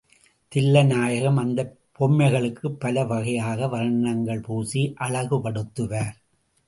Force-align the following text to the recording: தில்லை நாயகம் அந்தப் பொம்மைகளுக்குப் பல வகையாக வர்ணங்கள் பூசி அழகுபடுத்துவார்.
தில்லை 0.51 0.83
நாயகம் 0.83 1.37
அந்தப் 1.37 1.75
பொம்மைகளுக்குப் 1.99 2.79
பல 2.79 3.03
வகையாக 3.03 3.67
வர்ணங்கள் 3.67 4.41
பூசி 4.41 4.93
அழகுபடுத்துவார். 4.99 6.15